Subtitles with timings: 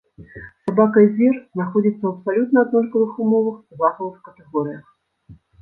[0.69, 4.85] Сабака і звер знаходзіцца ў абсалютна аднолькавых умовах і вагавых катэгорыях.